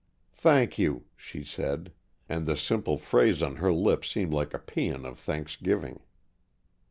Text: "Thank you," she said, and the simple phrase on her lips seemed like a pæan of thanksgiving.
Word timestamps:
"Thank 0.33 0.79
you," 0.79 1.03
she 1.15 1.43
said, 1.43 1.91
and 2.27 2.47
the 2.47 2.57
simple 2.57 2.97
phrase 2.97 3.43
on 3.43 3.57
her 3.57 3.71
lips 3.71 4.09
seemed 4.09 4.33
like 4.33 4.51
a 4.55 4.57
pæan 4.57 5.05
of 5.05 5.19
thanksgiving. 5.19 5.99